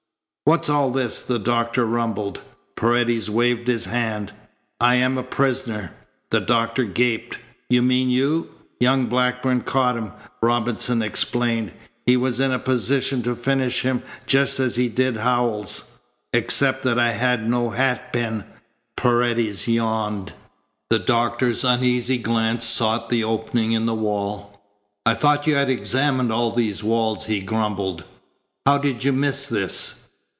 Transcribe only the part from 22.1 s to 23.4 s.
glance sought the